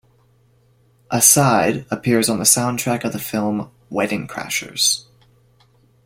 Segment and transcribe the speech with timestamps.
[1.11, 5.03] "Aside" appears on the soundtrack of the film "Wedding Crashers".